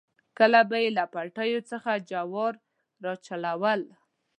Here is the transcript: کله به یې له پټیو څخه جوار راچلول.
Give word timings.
کله 0.37 0.59
به 0.69 0.77
یې 0.83 0.89
له 0.97 1.05
پټیو 1.13 1.59
څخه 1.71 1.91
جوار 2.11 2.53
راچلول. 3.05 3.81